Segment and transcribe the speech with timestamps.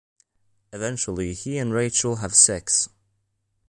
[0.73, 2.89] Eventually, he and Rachel have sex.